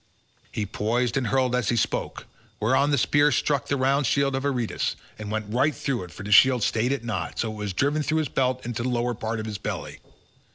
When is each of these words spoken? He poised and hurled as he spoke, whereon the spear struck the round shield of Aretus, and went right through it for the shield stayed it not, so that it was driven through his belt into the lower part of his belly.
He 0.51 0.65
poised 0.65 1.15
and 1.15 1.27
hurled 1.27 1.53
as 1.55 1.69
he 1.69 1.75
spoke, 1.75 2.25
whereon 2.59 2.89
the 2.89 2.97
spear 2.97 3.31
struck 3.31 3.67
the 3.67 3.77
round 3.77 4.07
shield 4.07 4.35
of 4.35 4.41
Aretus, 4.43 4.95
and 5.19 5.29
went 5.29 5.53
right 5.53 5.75
through 5.75 6.05
it 6.05 6.11
for 6.11 6.23
the 6.23 6.31
shield 6.31 6.63
stayed 6.63 6.91
it 6.91 7.03
not, 7.03 7.37
so 7.37 7.49
that 7.49 7.53
it 7.53 7.57
was 7.57 7.73
driven 7.73 8.01
through 8.01 8.17
his 8.17 8.27
belt 8.27 8.65
into 8.65 8.81
the 8.81 8.89
lower 8.89 9.13
part 9.13 9.39
of 9.39 9.45
his 9.45 9.59
belly. 9.59 9.99